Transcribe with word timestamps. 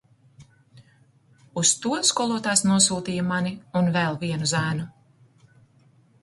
Uz 1.61 1.73
to 1.83 1.91
skolotājs 2.11 2.65
nosūtīja 2.69 3.27
mani 3.33 3.53
un 3.81 3.93
vēl 3.99 4.19
vienu 4.25 4.51
zēnu. 4.55 4.89